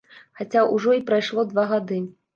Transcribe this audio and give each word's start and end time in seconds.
Хаця 0.39 0.63
ўжо 0.75 0.95
і 1.01 1.03
прайшло 1.11 1.45
два 1.53 1.67
гады. 1.75 2.05